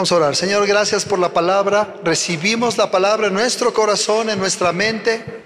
[0.00, 0.34] Vamos a orar.
[0.34, 1.96] Señor, gracias por la palabra.
[2.02, 5.42] Recibimos la palabra en nuestro corazón, en nuestra mente.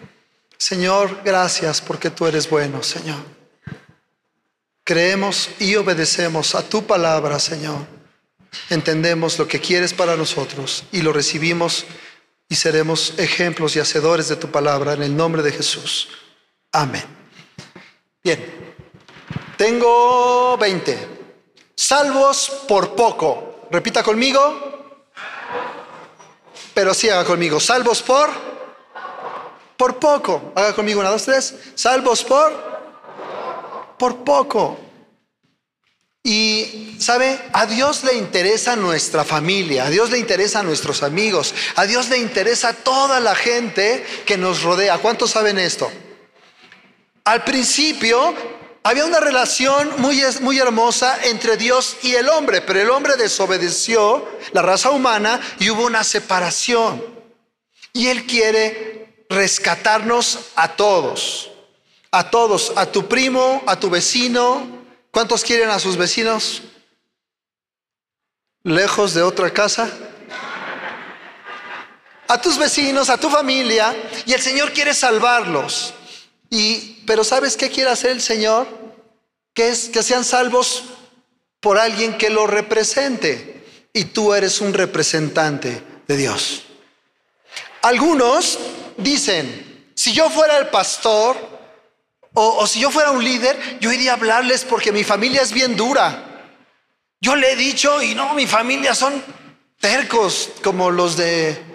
[0.56, 3.18] Señor, gracias porque tú eres bueno, Señor.
[4.84, 7.84] Creemos y obedecemos a tu palabra, Señor.
[8.70, 11.84] Entendemos lo que quieres para nosotros y lo recibimos
[12.48, 16.10] y seremos ejemplos y hacedores de tu palabra en el nombre de Jesús.
[16.70, 17.02] Amén.
[18.22, 18.38] Bien,
[19.56, 21.08] tengo 20.
[21.74, 23.53] Salvos por poco.
[23.70, 25.00] Repita conmigo.
[26.74, 27.60] Pero sí haga conmigo.
[27.60, 28.30] Salvos por
[29.76, 30.52] por poco.
[30.54, 31.54] Haga conmigo una, dos, tres.
[31.74, 32.74] Salvos por
[33.98, 34.78] por poco.
[36.26, 37.38] Y, ¿sabe?
[37.52, 42.16] A Dios le interesa nuestra familia, a Dios le interesa nuestros amigos, a Dios le
[42.16, 44.96] interesa toda la gente que nos rodea.
[44.98, 45.90] ¿Cuántos saben esto?
[47.24, 48.34] Al principio
[48.84, 54.28] había una relación muy, muy hermosa entre Dios y el hombre, pero el hombre desobedeció
[54.52, 57.02] la raza humana y hubo una separación.
[57.92, 61.50] Y Él quiere rescatarnos a todos
[62.14, 64.64] a todos, a tu primo, a tu vecino.
[65.10, 66.62] ¿Cuántos quieren a sus vecinos?
[68.62, 69.90] Lejos de otra casa.
[72.28, 73.92] A tus vecinos, a tu familia.
[74.26, 75.92] Y el Señor quiere salvarlos.
[76.50, 78.83] Y, pero ¿sabes qué quiere hacer el Señor?
[79.54, 80.84] Que es que sean salvos
[81.60, 83.64] por alguien que lo represente.
[83.92, 86.64] Y tú eres un representante de Dios.
[87.82, 88.58] Algunos
[88.96, 91.36] dicen, si yo fuera el pastor,
[92.32, 95.76] o, si yo fuera un líder, yo iría a hablarles porque mi familia es bien
[95.76, 96.52] dura.
[97.20, 99.22] Yo le he dicho, y no, mi familia son
[99.78, 101.72] tercos, como los de...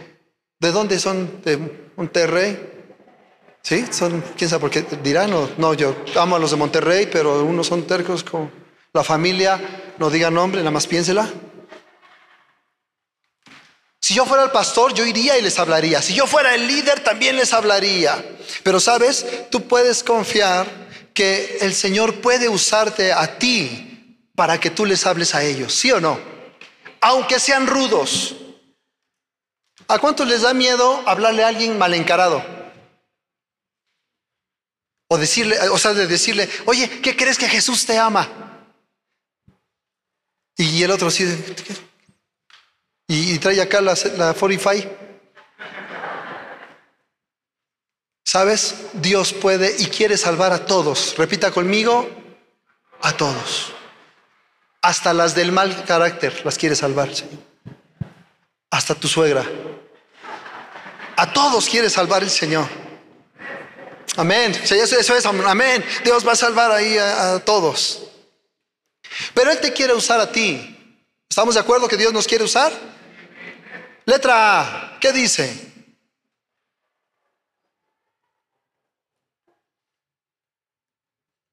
[0.60, 1.42] ¿De dónde son?
[1.44, 1.58] ¿De
[1.96, 2.79] Monterrey?
[3.62, 3.86] ¿Sí?
[3.92, 7.44] Son, quién sabe por qué dirán, no, no, yo amo a los de Monterrey, pero
[7.44, 8.52] unos son tercos como
[8.94, 11.30] la familia, no diga nombre, nada más piénsela.
[14.02, 16.02] Si yo fuera el pastor, yo iría y les hablaría.
[16.02, 18.26] Si yo fuera el líder, también les hablaría.
[18.64, 20.66] Pero sabes, tú puedes confiar
[21.14, 25.92] que el Señor puede usarte a ti para que tú les hables a ellos, ¿sí
[25.92, 26.18] o no?
[27.02, 28.36] Aunque sean rudos.
[29.88, 32.59] ¿A cuánto les da miedo hablarle a alguien mal encarado?
[35.10, 38.30] O decirle, o sea, de decirle, oye, ¿qué crees que Jesús te ama?
[40.56, 41.26] Y el otro sí,
[43.08, 44.88] y, trae acá la, la 45.
[48.24, 48.76] ¿Sabes?
[48.94, 51.16] Dios puede y quiere salvar a todos.
[51.18, 52.08] Repita conmigo,
[53.02, 53.74] a todos.
[54.84, 57.40] Hasta las del mal carácter las quiere salvar, Señor.
[58.70, 59.44] Hasta tu suegra.
[61.18, 62.68] A todos quiere salvar el Señor.
[64.20, 64.52] Amén.
[64.52, 65.82] Eso, es, amén.
[66.04, 68.04] Dios va a salvar ahí a todos.
[69.34, 70.76] Pero Él te quiere usar a ti.
[71.30, 72.74] ¿Estamos de acuerdo que Dios nos quiere usar?
[74.04, 75.72] Letra A, ¿qué dice?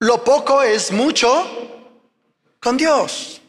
[0.00, 2.02] Lo poco es mucho
[2.58, 3.40] con Dios.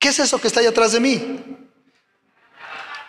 [0.00, 1.68] ¿Qué es eso que está ahí atrás de mí?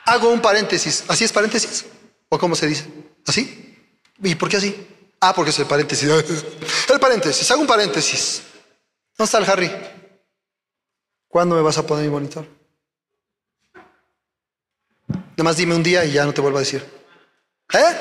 [0.06, 1.06] Hago un paréntesis.
[1.08, 1.86] ¿Así es paréntesis?
[2.30, 2.86] ¿O cómo se dice?
[3.26, 3.69] ¿Así?
[4.22, 4.88] ¿Y por qué así?
[5.22, 6.10] Ah, porque es el paréntesis.
[6.90, 7.50] El paréntesis.
[7.52, 8.42] Hago un paréntesis.
[9.18, 9.72] ¿Dónde está el Harry?
[11.28, 12.48] ¿Cuándo me vas a poner mi monitor?
[15.08, 16.86] Nada más dime un día y ya no te vuelvo a decir.
[17.74, 17.98] ¿Eh?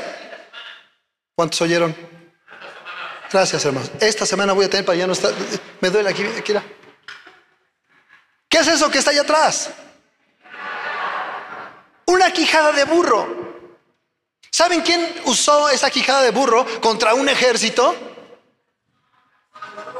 [1.34, 1.94] ¿Cuántos oyeron?
[3.30, 3.90] Gracias, hermanos.
[4.00, 5.32] Esta semana voy a tener para ya no estar.
[5.80, 6.54] Me duele aquí, aquí.
[8.48, 9.70] ¿Qué es eso que está allá atrás?
[12.06, 13.47] Una quijada de burro.
[14.50, 17.94] ¿Saben quién usó esa quijada de burro contra un ejército?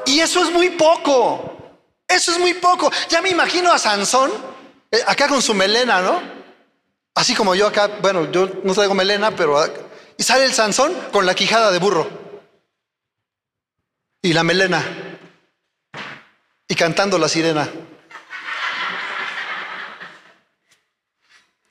[0.07, 1.57] Y eso es muy poco.
[2.07, 2.91] Eso es muy poco.
[3.11, 4.33] Ya me imagino a Sansón,
[4.91, 6.21] eh, acá con su melena, ¿no?
[7.15, 9.63] Así como yo acá, bueno, yo no traigo melena, pero...
[10.17, 12.09] Y sale el Sansón con la quijada de burro.
[14.23, 14.83] Y la melena.
[16.67, 17.69] Y cantando la sirena.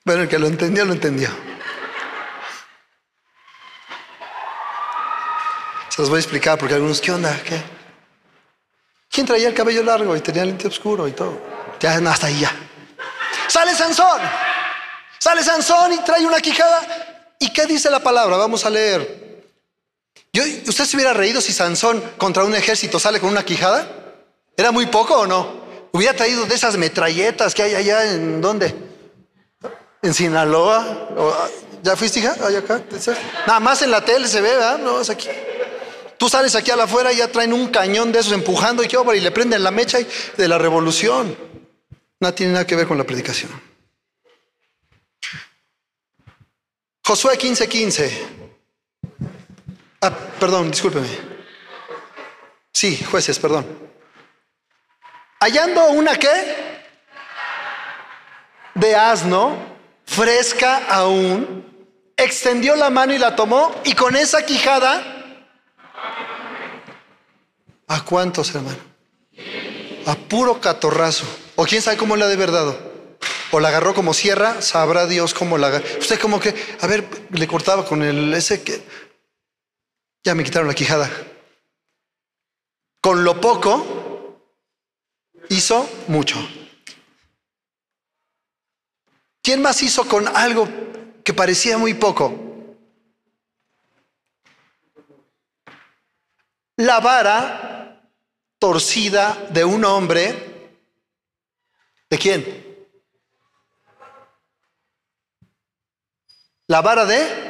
[0.06, 1.47] Bueno, el que lo entendió, lo entendió.
[5.98, 7.36] Se los voy a explicar porque algunos, ¿qué onda?
[7.44, 7.60] ¿Qué?
[9.10, 11.42] ¿Quién traía el cabello largo y tenía el lente oscuro y todo?
[11.80, 12.52] Ya, hasta ahí ya.
[13.48, 14.22] Sale Sansón.
[15.18, 17.36] Sale Sansón y trae una quijada.
[17.40, 18.38] ¿Y qué dice la palabra?
[18.38, 19.44] Vamos a leer.
[20.68, 23.90] ¿Usted se hubiera reído si Sansón contra un ejército sale con una quijada?
[24.56, 25.62] ¿Era muy poco o no?
[25.94, 28.76] Hubiera traído de esas metralletas que hay allá en dónde?
[30.04, 31.50] En Sinaloa.
[31.82, 32.36] ¿Ya fuiste hija?
[32.46, 32.84] Allá acá.
[33.48, 34.78] Nada más en la tele se ve, ¿verdad?
[34.78, 35.28] No, es aquí.
[36.18, 38.88] Tú sales aquí a la afuera y ya traen un cañón de esos empujando y
[38.88, 40.00] qué y le prenden la mecha
[40.36, 41.38] de la revolución.
[42.20, 43.52] No tiene nada que ver con la predicación.
[47.06, 47.68] Josué 15:15.
[47.68, 48.28] 15.
[50.02, 51.08] Ah, perdón, discúlpeme.
[52.74, 53.66] Sí, jueces, perdón.
[55.40, 56.84] Hallando una qué?
[58.74, 59.58] De asno,
[60.06, 61.66] fresca aún,
[62.16, 65.17] extendió la mano y la tomó y con esa quijada...
[67.88, 68.78] ¿A cuántos, hermano?
[70.06, 71.26] A puro catorrazo.
[71.56, 72.78] O quién sabe cómo la de verdad.
[73.52, 75.86] O la agarró como sierra, sabrá Dios cómo la agarró.
[76.00, 78.84] Usted como que, a ver, le cortaba con el ese que...
[80.24, 81.10] Ya me quitaron la quijada.
[83.00, 84.42] Con lo poco
[85.48, 86.38] hizo mucho.
[89.42, 90.68] ¿Quién más hizo con algo
[91.24, 92.36] que parecía muy poco?
[96.76, 97.77] La vara
[98.60, 100.74] torcida de un hombre.
[102.10, 102.66] ¿De quién?
[106.68, 107.48] La vara de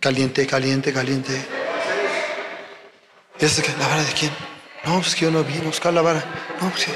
[0.00, 1.44] Caliente, caliente, caliente.
[3.38, 4.32] ¿Es la vara de quién?
[4.84, 6.24] No, pues que yo no vi buscar la vara.
[6.60, 6.86] No, pues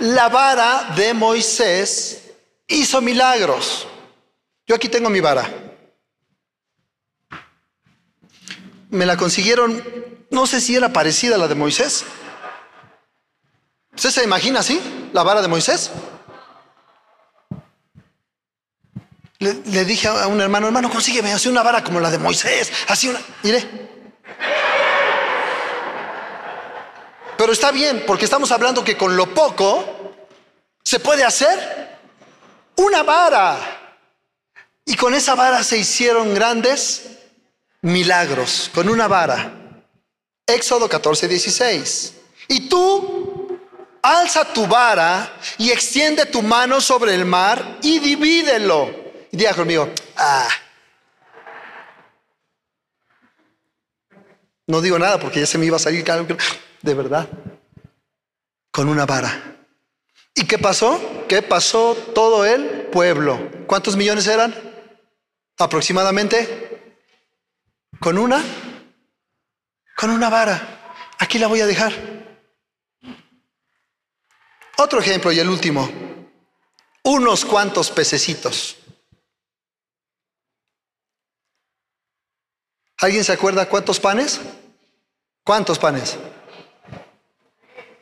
[0.00, 2.32] La vara de Moisés
[2.66, 3.86] hizo milagros.
[4.66, 5.67] Yo aquí tengo mi vara.
[8.90, 9.82] Me la consiguieron,
[10.30, 12.04] no sé si era parecida a la de Moisés.
[13.94, 14.80] ¿Usted se imagina así?
[15.12, 15.90] La vara de Moisés.
[19.40, 23.08] Le, dije a un hermano, hermano, consígueme, así una vara como la de Moisés, así
[23.08, 23.20] una.
[23.42, 23.88] Mire.
[27.36, 30.16] Pero está bien, porque estamos hablando que con lo poco
[30.82, 31.98] se puede hacer
[32.76, 33.56] una vara.
[34.84, 37.17] Y con esa vara se hicieron grandes
[37.82, 39.82] milagros, con una vara.
[40.46, 42.14] Éxodo 14, 16.
[42.48, 43.58] Y tú
[44.02, 48.90] alza tu vara y extiende tu mano sobre el mar y divídelo
[49.30, 50.48] y diga conmigo, ah.
[54.66, 56.04] No digo nada porque ya se me iba a salir
[56.82, 57.28] de verdad.
[58.70, 59.56] Con una vara.
[60.34, 61.00] ¿Y qué pasó?
[61.26, 63.50] ¿Qué pasó todo el pueblo?
[63.66, 64.54] ¿Cuántos millones eran?
[65.58, 66.67] Aproximadamente.
[68.00, 68.42] ¿Con una?
[69.96, 71.14] Con una vara.
[71.18, 71.92] Aquí la voy a dejar.
[74.78, 75.90] Otro ejemplo y el último.
[77.02, 78.76] Unos cuantos pececitos.
[82.98, 84.40] ¿Alguien se acuerda cuántos panes?
[85.44, 86.16] ¿Cuántos panes?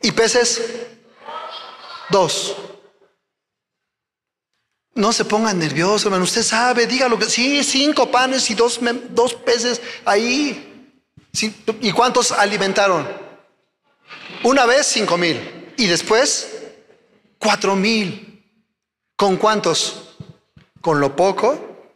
[0.01, 0.87] ¿Y peces?
[2.09, 2.55] Dos.
[4.97, 6.23] No se pongan nerviosos, hermano.
[6.23, 8.79] Usted sabe, dígalo que sí, cinco panes y dos,
[9.11, 10.91] dos peces ahí.
[11.81, 13.07] ¿Y cuántos alimentaron?
[14.43, 15.39] Una vez cinco mil.
[15.77, 16.63] Y después
[17.37, 18.43] cuatro mil.
[19.15, 20.15] ¿Con cuántos?
[20.81, 21.93] Con lo poco,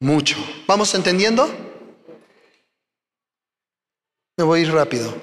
[0.00, 0.36] mucho.
[0.66, 1.48] ¿Vamos entendiendo?
[4.36, 5.14] Me voy a ir rápido.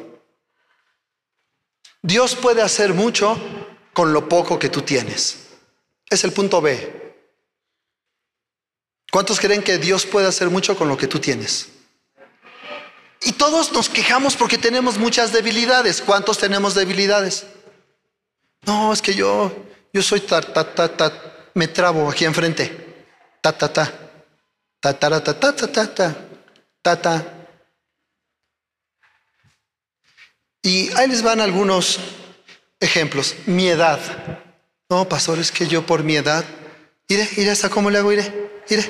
[2.01, 3.37] Dios puede hacer mucho
[3.93, 5.44] con lo poco que tú tienes.
[6.09, 7.05] Es el punto B.
[9.11, 11.69] ¿Cuántos creen que Dios puede hacer mucho con lo que tú tienes?
[13.21, 16.01] Y todos nos quejamos porque tenemos muchas debilidades.
[16.01, 17.45] ¿Cuántos tenemos debilidades?
[18.65, 19.51] No, es que yo,
[19.93, 23.05] yo soy ta, ta, ta, ta, me trabo aquí enfrente.
[23.41, 23.91] Ta, ta, ta,
[24.79, 26.15] ta, ta, ta, ta, ta, ta, ta,
[26.81, 27.25] ta, ta.
[30.61, 31.99] Y ahí les van algunos
[32.79, 33.35] ejemplos.
[33.45, 33.99] Mi edad.
[34.89, 36.45] No, pastor, es que yo por mi edad.
[37.09, 38.83] Mire, mire hasta cómo le hago, mire, mire.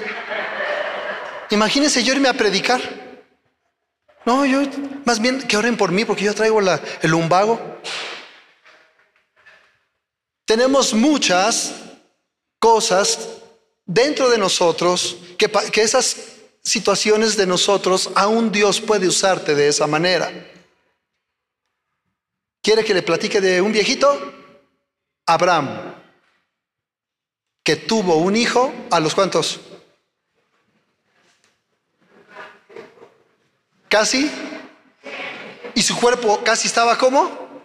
[1.51, 2.81] Imagínense yo irme a predicar.
[4.25, 4.61] No, yo,
[5.05, 7.79] más bien que oren por mí porque yo traigo la, el lumbago.
[10.45, 11.73] Tenemos muchas
[12.59, 13.19] cosas
[13.85, 16.17] dentro de nosotros que, que esas
[16.61, 20.31] situaciones de nosotros, aún Dios puede usarte de esa manera.
[22.61, 24.44] ¿Quiere que le platique de un viejito?
[25.25, 25.95] Abraham,
[27.63, 29.59] que tuvo un hijo a los cuantos?
[33.89, 34.31] Casi.
[35.73, 37.63] Y su cuerpo casi estaba como?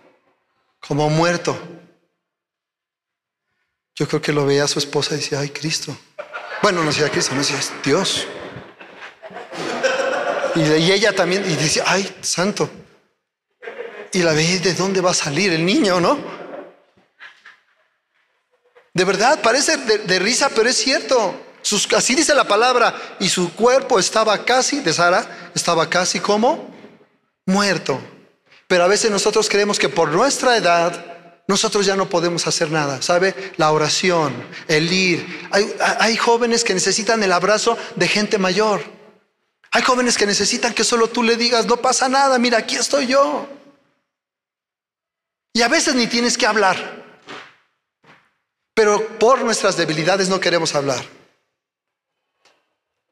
[0.80, 1.58] Como muerto.
[3.94, 5.96] Yo creo que lo veía a su esposa y decía, ay Cristo.
[6.62, 8.26] Bueno, no decía Cristo, no decía Dios.
[10.56, 12.68] Y, ella también, y decía, ay, santo
[14.12, 16.18] y la veis de dónde va a salir el niño, ¿no?
[18.92, 21.34] De verdad, parece de, risa, pero es cierto.
[21.96, 23.16] así dice la palabra.
[23.20, 26.70] Y su cuerpo estaba casi, de Sara, estaba casi como
[27.46, 28.00] muerto.
[28.66, 31.06] Pero a veces nosotros creemos que por nuestra edad
[31.46, 33.34] nosotros ya no podemos hacer nada, ¿sabe?
[33.56, 34.32] La oración,
[34.68, 35.48] el ir.
[35.50, 38.80] Hay, hay, jóvenes que necesitan el abrazo de gente mayor.
[39.72, 43.08] Hay jóvenes que necesitan que solo tú le digas, no pasa nada, mira, aquí estoy
[43.08, 43.48] yo.
[45.52, 46.99] Y a veces ni tienes que hablar.
[48.80, 51.04] Pero por nuestras debilidades no queremos hablar.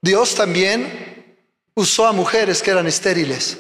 [0.01, 1.37] Dios también
[1.75, 3.59] usó a mujeres que eran estériles.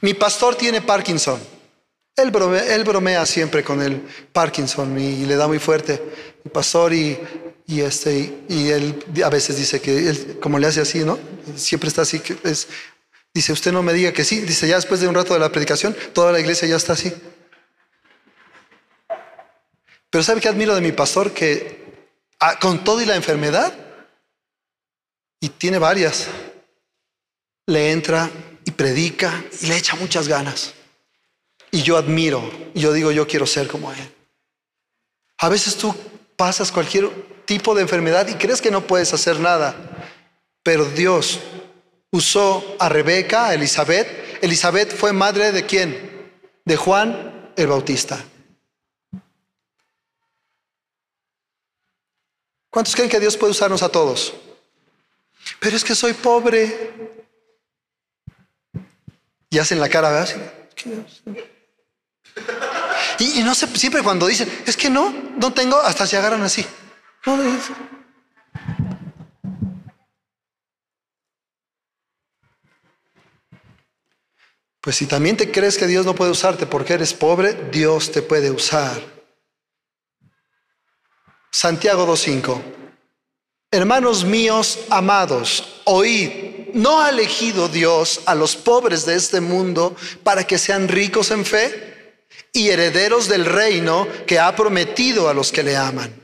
[0.00, 1.38] Mi pastor tiene Parkinson.
[2.16, 6.02] Él bromea, siempre con el Parkinson y, le da muy fuerte.
[6.42, 7.16] Mi pastor y,
[7.68, 11.16] este, y él a veces dice que él, como le hace así, ¿no?
[11.54, 12.20] Siempre está así.
[13.32, 14.40] Dice, usted no me diga que sí.
[14.40, 17.14] Dice, ya después de un rato de la predicación, toda la iglesia ya está así.
[20.10, 21.32] Pero ¿sabe qué admiro de mi pastor?
[21.32, 22.08] Que
[22.40, 23.72] ah, con todo y la enfermedad,
[25.40, 26.26] y tiene varias,
[27.66, 28.30] le entra
[28.64, 30.74] y predica y le echa muchas ganas.
[31.70, 32.42] Y yo admiro,
[32.74, 34.14] y yo digo, yo quiero ser como él.
[35.38, 35.94] A veces tú
[36.36, 37.10] pasas cualquier
[37.44, 39.76] tipo de enfermedad y crees que no puedes hacer nada,
[40.62, 41.40] pero Dios
[42.10, 44.42] usó a Rebeca, a Elizabeth.
[44.42, 46.32] Elizabeth fue madre de quién?
[46.64, 48.24] De Juan el Bautista.
[52.70, 54.34] ¿Cuántos creen que Dios puede usarnos a todos?
[55.60, 56.92] Pero es que soy pobre.
[59.50, 60.52] Y hacen la cara, ¿verdad?
[63.18, 66.64] Y, no sé, siempre cuando dicen, es que no, no tengo, hasta se agarran así.
[74.80, 78.22] pues si también te crees que Dios no puede usarte porque eres pobre, Dios te
[78.22, 79.17] puede usar.
[81.60, 82.62] Santiago 2.5.
[83.72, 90.46] Hermanos míos amados, oíd, ¿no ha elegido Dios a los pobres de este mundo para
[90.46, 92.22] que sean ricos en fe
[92.52, 96.14] y herederos del reino que ha prometido a los que le aman?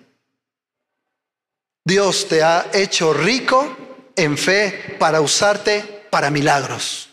[1.84, 3.76] Dios te ha hecho rico
[4.14, 7.08] en fe para usarte para milagros.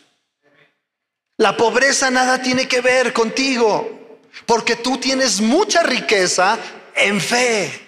[1.38, 6.56] La pobreza nada tiene que ver contigo, porque tú tienes mucha riqueza
[6.94, 7.81] en fe.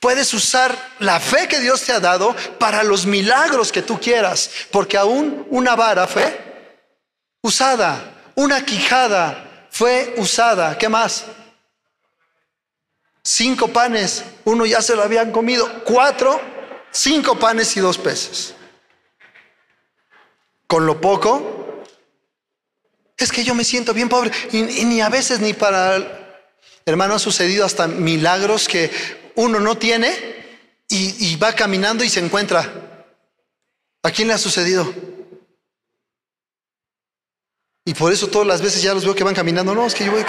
[0.00, 4.50] Puedes usar la fe que Dios te ha dado para los milagros que tú quieras,
[4.70, 6.66] porque aún una vara fue
[7.42, 10.78] usada, una quijada fue usada.
[10.78, 11.26] ¿Qué más?
[13.22, 16.40] Cinco panes, uno ya se lo habían comido, cuatro,
[16.90, 18.54] cinco panes y dos peces.
[20.66, 21.84] Con lo poco,
[23.18, 26.16] es que yo me siento bien pobre y, ni a veces ni para...
[26.86, 30.10] Hermano, ha sucedido hasta milagros que uno no tiene
[30.88, 33.06] y, va caminando y se encuentra.
[34.02, 34.92] ¿A quién le ha sucedido?
[37.84, 39.74] Y por eso todas las veces ya los veo que van caminando.
[39.74, 40.24] No, es que yo voy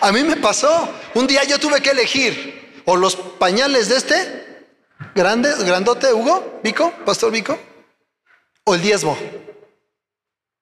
[0.00, 0.92] A mí me pasó.
[1.14, 4.66] Un día yo tuve que elegir o los pañales de este,
[5.14, 7.58] grande, grandote, Hugo, Vico, Pastor Vico,
[8.64, 9.16] o el diezmo.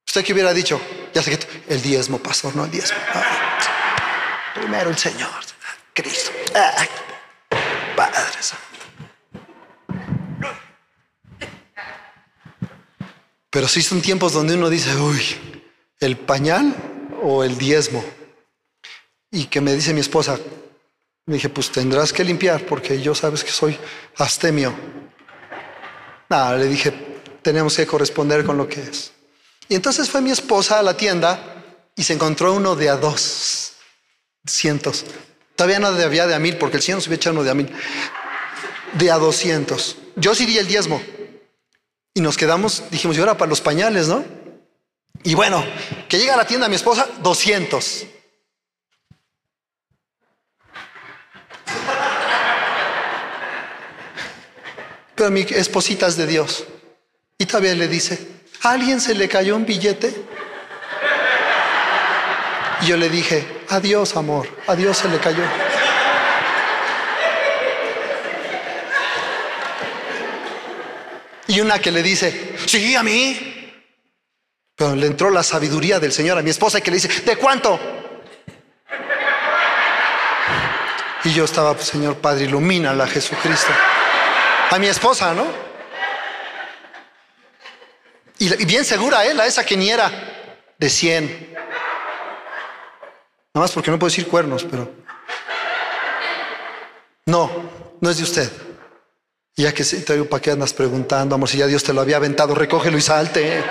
[0.07, 0.81] ¿Usted qué hubiera dicho?
[1.13, 2.99] Ya sé que el diezmo, pastor, no el diezmo.
[4.55, 5.48] primero el Señor.
[6.03, 6.31] Cristo.
[7.97, 8.23] Padre
[13.51, 15.21] Pero sí son tiempos donde uno dice, uy,
[15.99, 16.75] el pañal
[17.23, 18.05] o el diezmo.
[19.33, 20.39] Y que me dice mi esposa,
[21.27, 23.77] me dije, pues tendrás que limpiar porque yo sabes que soy
[24.17, 24.73] astemio.
[26.29, 26.93] Nada, le dije,
[27.43, 29.13] tenemos que corresponder con lo que es.
[29.69, 31.65] Y entonces fue mi esposa a la tienda
[31.97, 33.73] y se encontró uno de a dos
[34.47, 35.05] cientos.
[35.59, 37.69] Todavía no había de a mil, porque el Señor nos había echado de a mil.
[38.93, 39.97] De a doscientos.
[40.15, 41.03] Yo sí di el diezmo.
[42.15, 44.25] Y nos quedamos, dijimos, y ahora para los pañales, ¿no?
[45.25, 45.65] Y bueno,
[46.09, 48.07] que llega a la tienda mi esposa, doscientos.
[55.17, 56.67] Pero mi esposita es de Dios.
[57.37, 60.15] Y todavía le dice, ¿a alguien se le cayó un billete?
[62.83, 65.45] Y yo le dije, adiós amor, adiós se le cayó.
[71.49, 73.73] Y una que le dice, sí, a mí.
[74.77, 77.37] Pero le entró la sabiduría del Señor a mi esposa y que le dice, ¿de
[77.37, 77.81] cuánto?
[81.25, 83.73] Y yo estaba, Señor Padre, ilumina a Jesucristo.
[84.71, 85.47] A mi esposa, ¿no?
[88.39, 90.11] Y, bien segura él, a esa que ni era
[90.79, 91.58] de 100,
[93.59, 94.89] Nada más porque no puedo decir cuernos, pero...
[97.27, 97.51] No,
[98.01, 98.53] no es de usted.
[99.57, 101.49] Ya que te digo, ¿para qué andas preguntando, amor?
[101.49, 103.65] Si ya Dios te lo había aventado, recógelo y salte.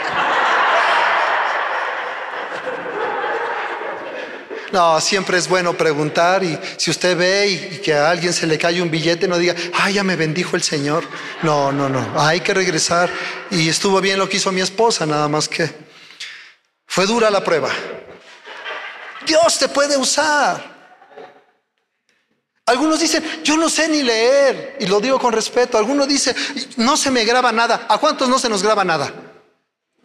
[4.74, 8.46] No, siempre es bueno preguntar y si usted ve y, y, que a alguien se
[8.46, 11.06] le cae un billete, no diga, ay, ya me bendijo el Señor.
[11.44, 13.10] No, no, no, hay que regresar.
[13.51, 15.72] Y estuvo bien lo que hizo mi esposa, nada más que
[16.86, 17.70] fue dura la prueba,
[19.27, 20.77] Dios te puede usar.
[22.65, 25.77] Algunos dicen, yo no sé ni leer, y lo digo con respeto.
[25.77, 26.36] Algunos dicen,
[26.77, 27.86] no se me graba nada.
[27.88, 29.26] ¿A cuántos no se nos graba nada?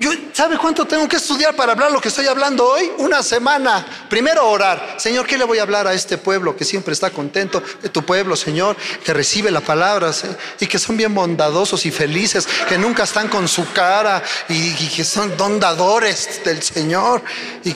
[0.03, 2.91] Yo, ¿Sabe cuánto tengo que estudiar para hablar lo que estoy hablando hoy?
[2.99, 3.87] Una semana.
[4.11, 4.97] Primero orar.
[4.99, 7.63] Señor, ¿qué le voy a hablar a este pueblo que siempre está contento?
[7.81, 10.11] De tu pueblo, Señor, que recibe la palabra
[10.59, 15.05] y que son bien bondadosos y felices, que nunca están con su cara y, que
[15.05, 17.23] son dondadores del Señor
[17.63, 17.71] y,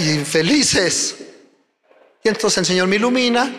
[0.00, 1.16] y felices.
[2.24, 3.52] Y entonces el Señor me ilumina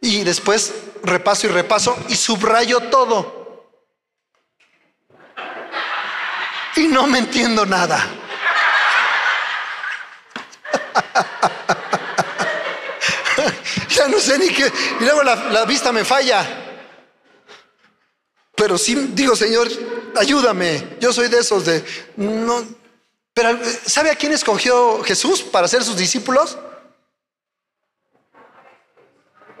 [0.00, 3.43] y después repaso y repaso y subrayo todo.
[6.76, 8.06] Y no me entiendo nada.
[13.88, 14.72] ya no sé ni qué.
[15.00, 16.46] Y luego la, vista me falla.
[18.56, 19.68] Pero sí digo, Señor,
[20.16, 20.96] ayúdame.
[21.00, 21.84] Yo soy de esos de...
[22.16, 22.64] No,
[23.32, 26.56] pero ¿sabe a quién escogió Jesús para ser sus discípulos?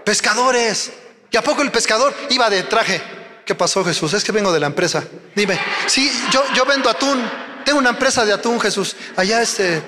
[0.04, 0.92] Pescadores.
[1.30, 3.23] ¿Y a poco el pescador iba de traje?
[3.44, 4.12] ¿Qué pasó, Jesús?
[4.14, 5.04] Es que vengo de la empresa.
[5.34, 7.22] Dime, sí, yo, yo vendo atún.
[7.64, 8.96] Tengo una empresa de atún, Jesús.
[9.16, 9.82] Allá, este, eh,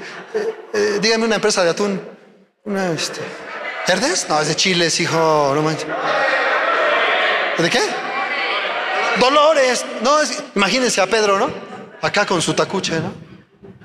[0.73, 2.01] eh, dígame una empresa de atún.
[2.65, 3.21] Una, este,
[3.87, 4.27] ¿Verdes?
[4.29, 5.53] No, es de chiles, hijo.
[5.55, 5.87] No manches.
[7.59, 7.81] ¿De qué?
[9.21, 9.85] Dolores.
[10.03, 10.19] No,
[10.55, 11.51] imagínense a Pedro, ¿no?
[12.03, 13.13] Acá con su tacuche, ¿no?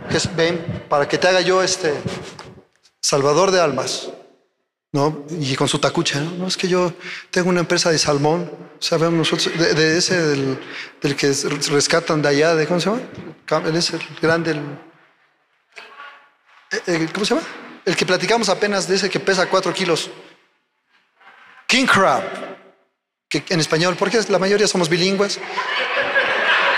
[0.10, 1.94] Que ven, para que te haga yo este
[3.00, 4.10] salvador de almas.
[4.94, 5.26] ¿No?
[5.30, 6.32] Y con su tacucha, ¿no?
[6.32, 6.48] ¿no?
[6.48, 6.94] es que yo
[7.30, 10.58] tengo una empresa de salmón, sabemos nosotros, de, ese del,
[11.16, 11.34] que
[11.70, 13.02] rescatan de allá, de, ¿cómo se llama?
[13.68, 14.60] El es el grande, el,
[16.72, 17.48] eh, eh, ¿cómo se llama?
[17.86, 20.10] El que platicamos apenas de ese que pesa cuatro kilos.
[21.68, 22.24] King Crab,
[23.30, 25.40] que en español, porque la mayoría somos bilingües.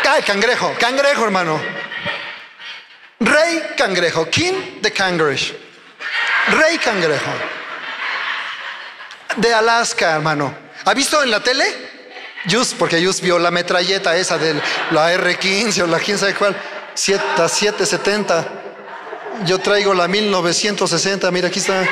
[0.08, 0.72] ¡Ay, cangrejo!
[0.80, 1.60] ¡Cangrejo, hermano!
[3.20, 5.56] Rey cangrejo, King the Cangrejo.
[6.52, 7.32] Rey cangrejo
[9.38, 10.54] de Alaska, hermano.
[10.86, 11.66] ¿Ha visto en la tele?
[12.50, 14.54] Just, porque Just vio la metralleta esa de
[14.92, 16.56] la R15 o la quién sabe cuál,
[16.94, 18.46] 770.
[19.46, 21.88] Yo traigo la 1960, mira, aquí está.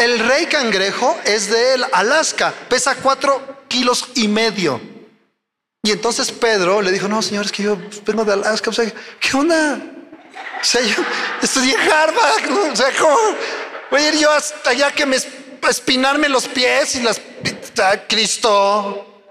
[0.00, 4.80] El rey cangrejo es de Alaska, pesa cuatro kilos y medio.
[5.82, 8.70] Y entonces Pedro le dijo, no, señor, es que yo vengo de Alaska.
[8.70, 9.80] O sea, ¿qué onda?
[10.60, 11.02] O sea, yo
[11.40, 12.72] estudié Harvard.
[12.72, 13.16] O sea, ¿cómo?
[13.90, 15.16] Voy a ir yo hasta allá que me
[15.68, 17.20] espinarme los pies y las...
[18.08, 19.22] Cristo.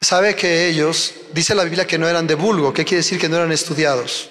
[0.00, 3.28] Sabe que ellos, dice la Biblia que no eran de vulgo, ¿qué quiere decir que
[3.28, 4.30] no eran estudiados?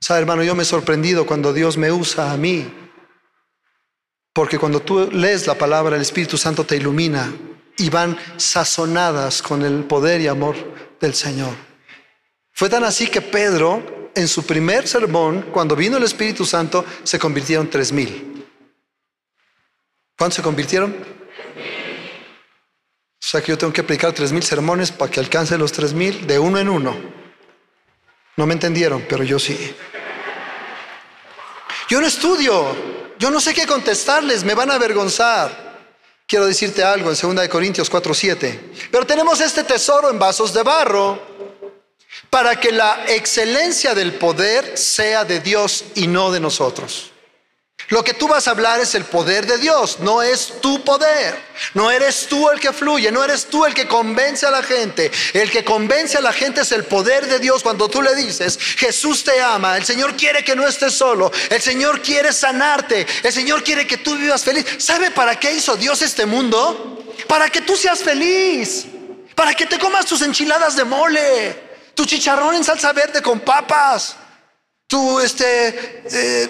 [0.00, 2.72] Sabe, hermano, yo me he sorprendido cuando Dios me usa a mí.
[4.32, 7.32] Porque cuando tú lees la palabra, el Espíritu Santo te ilumina
[7.76, 10.56] y van sazonadas con el poder y amor
[11.00, 11.54] del Señor.
[12.52, 17.18] Fue tan así que Pedro en su primer sermón, cuando vino el Espíritu Santo, se
[17.18, 18.44] convirtieron tres mil.
[20.18, 20.90] ¿Cuántos se convirtieron?
[20.90, 25.92] O sea que yo tengo que predicar tres mil sermones para que alcance los tres
[25.92, 26.96] mil de uno en uno.
[28.36, 29.74] No me entendieron, pero yo sí.
[31.88, 32.74] Yo no estudio,
[33.20, 35.68] yo no sé qué contestarles, me van a avergonzar.
[36.26, 38.88] Quiero decirte algo en 2 Corintios 4:7.
[38.90, 41.37] Pero tenemos este tesoro en vasos de barro
[42.30, 47.12] para que la excelencia del poder sea de Dios y no de nosotros.
[47.88, 51.48] Lo que tú vas a hablar es el poder de Dios, no es tu poder.
[51.72, 55.10] No eres tú el que fluye, no eres tú el que convence a la gente.
[55.32, 58.58] El que convence a la gente es el poder de Dios cuando tú le dices,
[58.76, 63.32] Jesús te ama, el Señor quiere que no estés solo, el Señor quiere sanarte, el
[63.32, 64.66] Señor quiere que tú vivas feliz.
[64.78, 67.06] ¿Sabe para qué hizo Dios este mundo?
[67.26, 68.84] Para que tú seas feliz,
[69.34, 71.67] para que te comas tus enchiladas de mole
[71.98, 74.14] tu chicharrón en salsa verde con papas,
[74.86, 76.48] tu este, eh,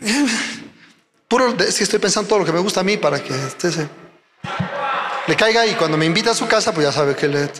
[1.28, 3.90] puro, es que estoy pensando todo lo que me gusta a mí para que este
[5.26, 7.50] le caiga y cuando me invita a su casa, pues ya sabe que le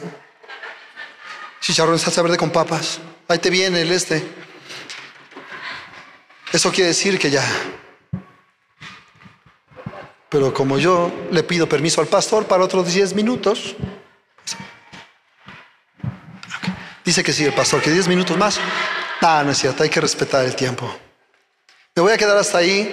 [1.60, 3.00] chicharrón en salsa verde con papas.
[3.28, 4.26] Ahí te viene el este.
[6.54, 7.44] Eso quiere decir que ya.
[10.30, 13.76] Pero como yo le pido permiso al pastor para otros 10 minutos,
[17.06, 18.58] Dice que sí, el pastor, que 10 minutos más.
[19.20, 20.92] Ah, no es cierto, hay que respetar el tiempo.
[21.94, 22.92] Me voy a quedar hasta ahí.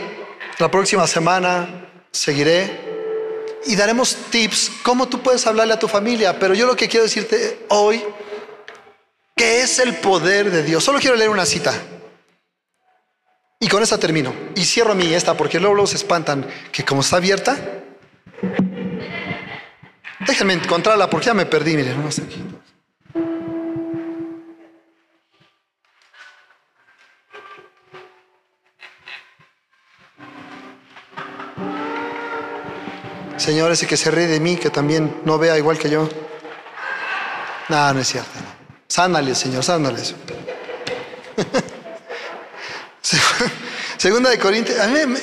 [0.60, 6.38] La próxima semana seguiré y daremos tips cómo tú puedes hablarle a tu familia.
[6.38, 8.04] Pero yo lo que quiero decirte hoy,
[9.36, 10.84] que es el poder de Dios.
[10.84, 11.74] Solo quiero leer una cita.
[13.60, 14.32] Y con esta termino.
[14.56, 17.58] Y cierro mi esta porque luego, luego se espantan que como está abierta.
[20.20, 22.22] Déjenme encontrarla porque ya me perdí, miren, no sé
[33.44, 36.08] Señor, ese que se ríe de mí, que también no vea igual que yo.
[37.68, 38.32] No, no es cierto.
[38.88, 40.02] Sánale, Señor, sánale.
[43.98, 44.78] Segunda de Corintios.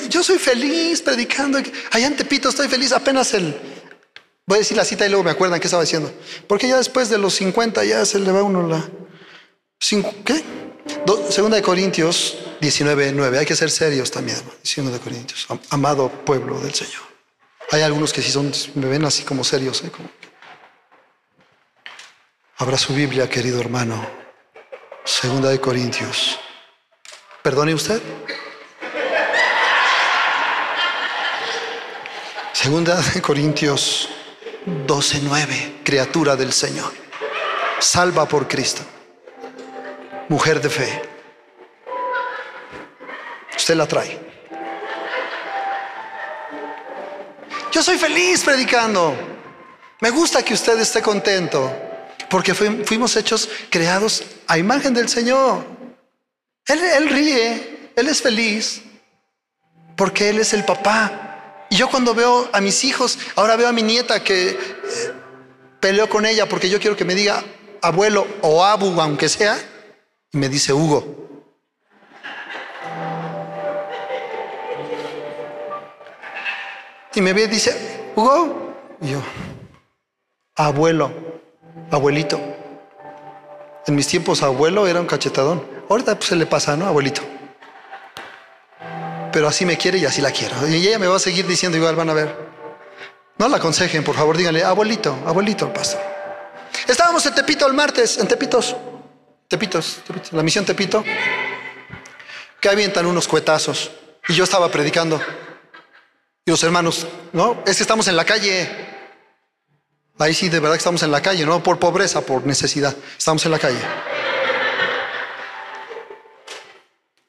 [0.07, 1.57] Yo soy feliz predicando.
[1.89, 2.91] Allá en Tepito estoy feliz.
[2.91, 3.59] Apenas el.
[4.45, 6.13] Voy a decir la cita y luego me acuerdan qué estaba diciendo.
[6.45, 8.87] Porque ya después de los 50 ya se le va uno la.
[10.23, 10.43] ¿Qué?
[11.31, 13.39] Segunda de Corintios 19, 9.
[13.39, 14.37] Hay que ser serios también.
[14.61, 15.47] Segunda de Corintios.
[15.71, 17.10] Amado pueblo del Señor.
[17.71, 19.81] Hay algunos que sí son, me ven así como serios.
[19.83, 19.91] ¿eh?
[22.57, 24.05] Abra su Biblia, querido hermano.
[25.05, 26.37] Segunda de Corintios.
[27.41, 28.01] ¿Perdone usted?
[32.51, 34.09] Segunda de Corintios
[34.85, 36.91] 12:9, criatura del Señor,
[37.79, 38.83] salva por Cristo,
[40.27, 41.01] mujer de fe.
[43.55, 44.30] Usted la trae.
[47.71, 49.15] Yo soy feliz predicando.
[50.01, 51.71] Me gusta que usted esté contento,
[52.29, 55.63] porque fuimos hechos creados a imagen del Señor.
[56.65, 58.81] Él, ríe, Él es feliz,
[59.95, 61.65] porque Él es el papá.
[61.69, 64.57] Y yo cuando veo a mis hijos, ahora veo a mi nieta que eh,
[65.79, 67.41] peleó con ella porque yo quiero que me diga
[67.81, 69.57] abuelo o abu, aunque sea,
[70.33, 71.30] y me dice Hugo.
[77.13, 78.73] Y me ve y dice, Hugo.
[79.01, 79.21] Y yo,
[80.55, 81.11] abuelo,
[81.89, 82.39] abuelito.
[83.87, 85.65] En mis tiempos abuelo era un cachetadón.
[85.89, 86.85] Ahorita pues, se le pasa, ¿no?
[86.85, 87.21] Abuelito.
[89.33, 90.67] Pero así me quiere y así la quiero.
[90.67, 92.35] Y ella me va a seguir diciendo igual, van a ver.
[93.37, 95.99] No la aconsejen, por favor, díganle, abuelito, abuelito el pastor.
[96.87, 98.75] Estábamos en Tepito el martes, en Tepitos,
[99.47, 101.03] Tepitos, Tepitos la misión Tepito,
[102.59, 103.91] que avientan unos cuetazos.
[104.27, 105.19] Y yo estaba predicando.
[106.45, 108.67] Y los hermanos, no, es que estamos en la calle.
[110.17, 112.95] Ahí sí, de verdad que estamos en la calle, no por pobreza, por necesidad.
[113.17, 113.79] Estamos en la calle.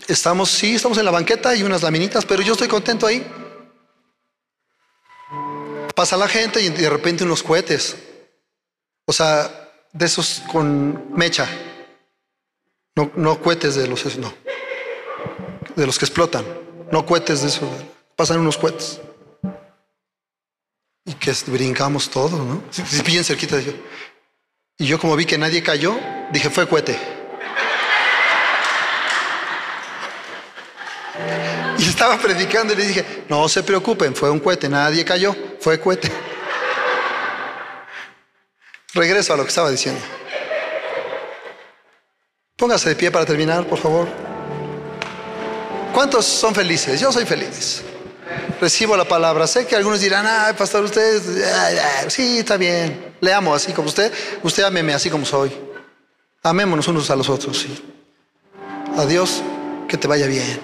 [0.09, 3.27] Estamos, sí, estamos en la banqueta y unas laminitas, pero yo estoy contento ahí.
[5.95, 7.97] Pasa la gente y de repente unos cohetes.
[9.05, 11.47] O sea, de esos con mecha.
[12.97, 14.33] No, no cohetes de los, no.
[15.77, 16.45] De los que explotan.
[16.91, 17.69] No cohetes de esos
[18.23, 19.01] pasan unos cohetes.
[21.05, 22.63] Y que brincamos todos, ¿no?
[23.05, 23.73] Bien cerquita de yo.
[24.79, 25.99] Y yo como vi que nadie cayó,
[26.31, 26.97] dije, fue cohete.
[31.79, 35.81] Y estaba predicando y le dije, no se preocupen, fue un cohete, nadie cayó, fue
[35.81, 36.09] cohete.
[38.95, 40.01] Regreso a lo que estaba diciendo.
[42.57, 44.07] Póngase de pie para terminar, por favor.
[45.93, 47.01] ¿Cuántos son felices?
[47.01, 47.83] Yo soy feliz
[48.63, 49.49] recibo la palabra.
[49.49, 51.21] Sé que algunos dirán, ay, pastor, usted,
[52.09, 53.17] sí, está bien.
[53.21, 54.13] Le amo así como usted.
[54.45, 55.53] Usted ameme así como soy.
[56.45, 57.67] Amémonos unos a los otros.
[58.97, 59.43] Adiós,
[59.89, 60.61] que te vaya bien.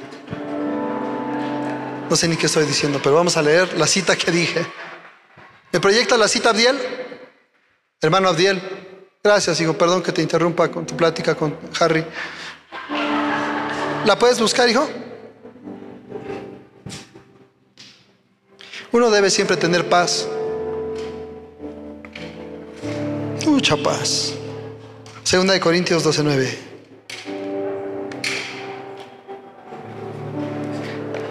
[2.08, 4.64] No sé ni qué estoy diciendo, pero vamos a leer la cita que dije.
[5.72, 6.78] ¿Me proyecta la cita, Abdiel?
[8.00, 8.62] Hermano Abdiel.
[9.24, 9.76] Gracias, hijo.
[9.76, 12.06] Perdón que te interrumpa con tu plática con Harry.
[14.06, 14.88] ¿La puedes buscar, hijo?
[18.90, 20.26] Uno debe siempre tener paz.
[23.46, 24.32] Mucha paz.
[25.24, 26.68] Segunda de Corintios 12:9.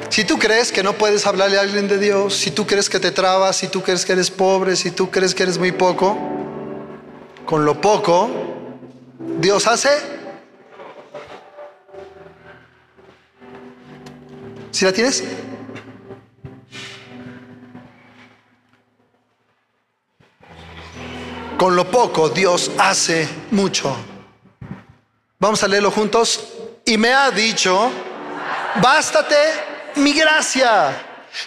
[0.10, 3.00] Si tú crees que no puedes hablarle a alguien de Dios, si tú crees que
[3.00, 6.18] te trabas, si tú crees que eres pobre, si tú crees que eres muy poco,
[7.46, 8.30] con lo poco,
[9.40, 9.90] Dios hace.
[14.72, 15.24] ¿Si la tienes?
[21.58, 23.96] Con lo poco Dios hace mucho.
[25.40, 26.54] Vamos a leerlo juntos.
[26.86, 27.90] Y me ha dicho,
[28.80, 29.36] bástate
[29.96, 30.96] mi gracia,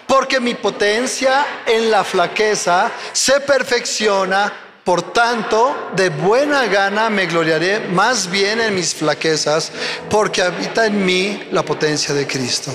[0.06, 4.52] porque mi potencia en la flaqueza se perfecciona.
[4.84, 9.70] Por tanto, de buena gana me gloriaré más bien en mis flaquezas,
[10.08, 12.74] porque habita en mí la potencia de Cristo.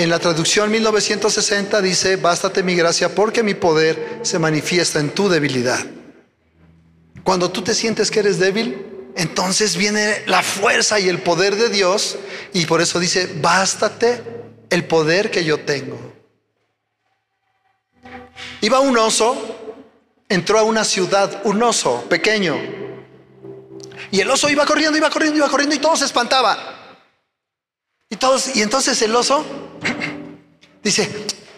[0.00, 5.28] En la traducción 1960 dice, bástate mi gracia porque mi poder se manifiesta en tu
[5.28, 5.84] debilidad.
[7.22, 11.68] Cuando tú te sientes que eres débil, entonces viene la fuerza y el poder de
[11.68, 12.16] Dios
[12.54, 14.22] y por eso dice, bástate
[14.70, 15.98] el poder que yo tengo.
[18.62, 19.36] Iba un oso,
[20.30, 22.56] entró a una ciudad, un oso pequeño,
[24.10, 26.79] y el oso iba corriendo, iba corriendo, iba corriendo y todo se espantaba.
[28.10, 29.44] Y todos, y entonces el oso
[30.82, 31.08] dice,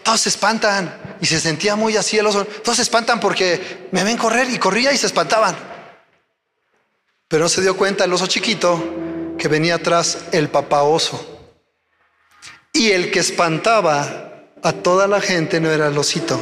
[0.03, 1.17] todos se espantan.
[1.19, 2.45] Y se sentía muy así el oso.
[2.45, 5.55] Todos se espantan porque me ven correr y corría y se espantaban.
[7.27, 8.81] Pero no se dio cuenta el oso chiquito
[9.37, 11.29] que venía atrás el papá oso.
[12.71, 16.39] Y el que espantaba a toda la gente no era el osito,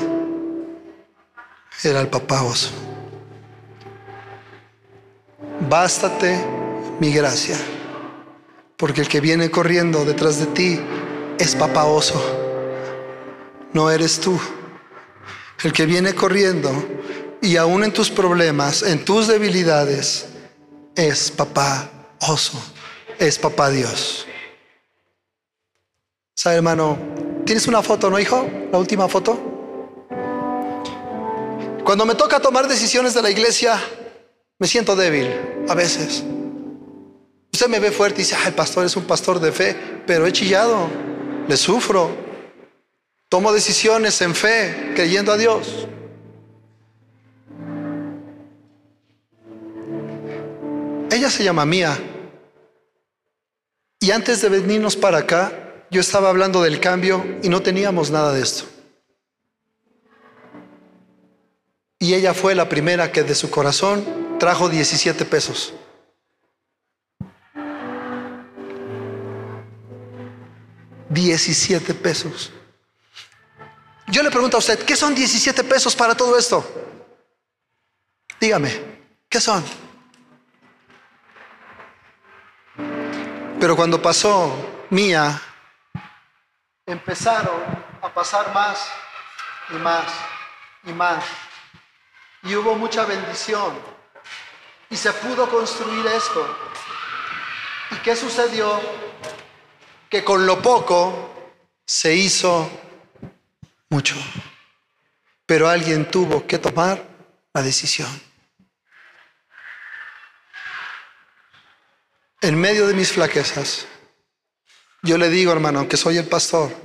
[1.84, 2.70] era el papá oso.
[5.70, 6.44] Bástate
[7.00, 7.58] mi gracia,
[8.82, 10.80] porque el que viene corriendo detrás de ti
[11.38, 12.20] es papá oso,
[13.74, 14.42] no eres tú.
[15.64, 16.72] El que viene corriendo
[17.44, 20.30] y aún en tus problemas, en tus debilidades,
[20.96, 21.92] es papá
[22.22, 22.60] oso,
[23.20, 24.26] es papá Dios.
[26.36, 26.98] ¿Sabe, hermano?
[27.46, 28.50] ¿Tienes una foto, no, hijo?
[28.72, 29.40] La última foto.
[31.84, 33.80] Cuando me toca tomar decisiones de la iglesia,
[34.58, 35.30] me siento débil
[35.70, 36.24] a veces.
[37.54, 39.76] Usted me ve fuerte y dice, ah, el pastor es un pastor de fe,
[40.08, 40.90] pero he chillado,
[41.48, 42.10] le sufro.
[43.30, 45.88] Tomo decisiones en fe, creyendo a Dios.
[51.12, 51.98] Ella se llama Mía.
[54.00, 55.52] Y antes de venirnos para acá,
[55.92, 58.64] yo estaba hablando del cambio y no teníamos nada de esto.
[62.00, 64.04] Y ella fue la primera que de su corazón
[64.40, 65.74] trajo 17 pesos.
[71.12, 72.54] Diecisiete pesos.
[74.08, 76.66] Yo le pregunto a usted, ¿qué son 17 pesos para todo esto?
[78.40, 78.72] Dígame,
[79.28, 79.62] ¿qué son?
[83.60, 84.56] Pero cuando pasó
[84.90, 85.40] Mía,
[86.86, 87.62] empezaron
[88.02, 88.88] a pasar más
[89.70, 90.06] y más
[90.86, 91.26] y más.
[92.44, 93.78] Y hubo mucha bendición.
[94.90, 96.58] Y se pudo construir esto.
[97.92, 99.11] ¿Y qué sucedió?
[100.12, 102.70] Que con lo poco se hizo
[103.90, 104.16] mucho.
[105.46, 107.02] Pero alguien tuvo que tomar
[107.54, 108.10] la decisión.
[112.42, 113.88] En medio de mis flaquezas,
[115.02, 116.76] yo le digo, hermano, aunque soy el pastor,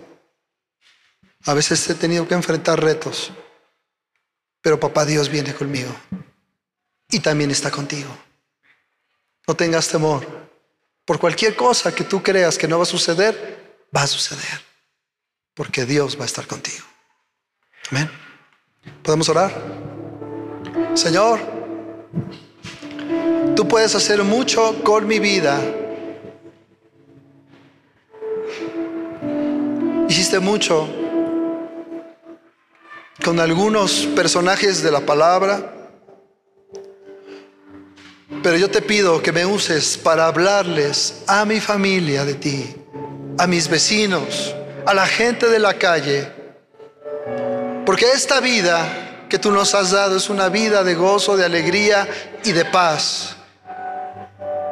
[1.46, 3.32] a veces he tenido que enfrentar retos,
[4.60, 5.94] pero papá Dios viene conmigo
[7.08, 8.16] y también está contigo.
[9.48, 10.45] No tengas temor.
[11.06, 14.60] Por cualquier cosa que tú creas que no va a suceder, va a suceder.
[15.54, 16.84] Porque Dios va a estar contigo.
[17.90, 18.10] Amén.
[19.04, 19.54] ¿Podemos orar?
[20.94, 21.38] Señor,
[23.54, 25.60] tú puedes hacer mucho con mi vida.
[30.08, 30.88] Hiciste mucho
[33.24, 35.75] con algunos personajes de la palabra
[38.46, 42.76] pero yo te pido que me uses para hablarles a mi familia de ti,
[43.38, 44.54] a mis vecinos,
[44.86, 46.28] a la gente de la calle.
[47.84, 52.06] Porque esta vida que tú nos has dado es una vida de gozo, de alegría
[52.44, 53.34] y de paz.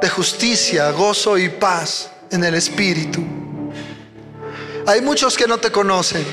[0.01, 3.25] De justicia, gozo y paz en el Espíritu.
[4.87, 6.25] Hay muchos que no te conocen.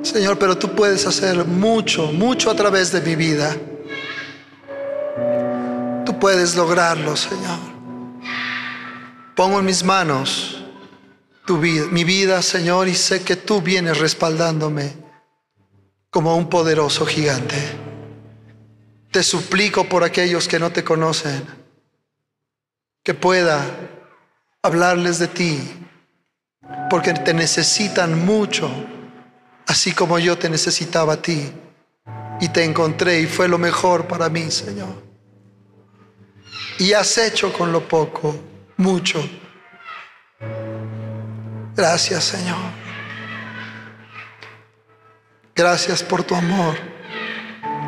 [0.00, 3.54] Señor, pero tú puedes hacer mucho, mucho a través de mi vida
[6.22, 7.58] puedes lograrlo, Señor.
[9.34, 10.62] Pongo en mis manos
[11.44, 14.94] tu vida, mi vida, Señor, y sé que tú vienes respaldándome
[16.10, 17.56] como un poderoso gigante.
[19.10, 21.44] Te suplico por aquellos que no te conocen,
[23.02, 23.60] que pueda
[24.62, 25.58] hablarles de ti,
[26.88, 28.70] porque te necesitan mucho,
[29.66, 31.52] así como yo te necesitaba a ti.
[32.40, 35.11] Y te encontré y fue lo mejor para mí, Señor
[36.78, 38.34] y has hecho con lo poco
[38.76, 39.22] mucho.
[41.74, 42.82] Gracias Señor.
[45.54, 46.76] Gracias por tu amor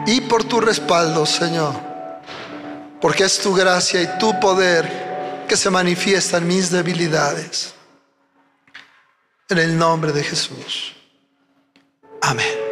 [0.06, 1.74] y por tu respaldo, Señor.
[3.00, 7.74] Porque es tu gracia y tu poder que se manifiesta en mis debilidades.
[9.48, 10.94] En el nombre de Jesús.
[12.22, 12.63] Amén.